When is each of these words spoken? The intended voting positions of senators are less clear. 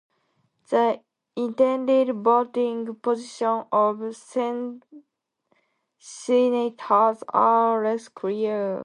The 0.71 1.01
intended 1.35 2.23
voting 2.23 2.95
positions 3.03 3.65
of 3.71 4.15
senators 4.15 4.83
are 7.31 7.83
less 7.85 8.07
clear. 8.07 8.79